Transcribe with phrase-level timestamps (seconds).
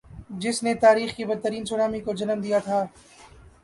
[0.41, 2.79] جس نی تاریخ کی بدترین سونامی کو جنم دیا تھا۔